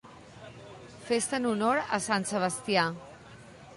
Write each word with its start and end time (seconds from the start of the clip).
Festa 1.09 1.39
en 1.41 1.45
honor 1.51 1.85
a 1.99 2.03
sant 2.07 2.27
Sebastià. 2.31 2.87